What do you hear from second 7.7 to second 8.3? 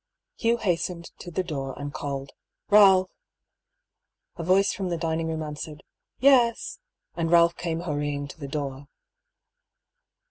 hurrying